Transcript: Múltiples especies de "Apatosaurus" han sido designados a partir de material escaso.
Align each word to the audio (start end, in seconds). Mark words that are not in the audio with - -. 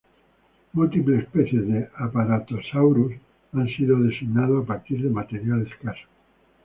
Múltiples 0.71 1.21
especies 1.21 1.67
de 1.67 1.87
"Apatosaurus" 1.95 3.13
han 3.53 3.67
sido 3.67 3.99
designados 3.99 4.63
a 4.63 4.65
partir 4.67 5.03
de 5.03 5.11
material 5.11 5.61
escaso. 5.67 6.07